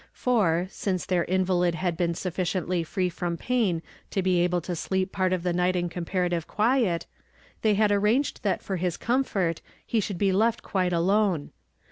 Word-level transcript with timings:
For, 0.13 0.65
since 0.71 1.05
their 1.05 1.25
nivahd 1.27 1.73
luul 1.73 1.73
b(>en 1.95 2.13
suHiciently 2.15 2.83
free 2.83 3.07
from 3.07 3.37
pain 3.37 3.83
to 4.09 4.23
be 4.23 4.39
able 4.39 4.59
to 4.61 4.71
sleei, 4.71 5.05
P'lrt 5.07 5.31
of 5.31 5.43
the 5.43 5.53
night 5.53 5.75
in 5.75 5.89
eon)parative 5.91 6.47
quiet, 6.47 7.05
they 7.61 7.75
Imd 7.75 7.91
arranged 7.91 8.41
that 8.41 8.63
for 8.63 8.77
his 8.77 8.97
comfort 8.97 9.61
lie 9.93 9.99
should 9.99 10.17
be 10.17 10.31
left 10.31 10.63
quite 10.63 10.91
alone. 10.91 11.51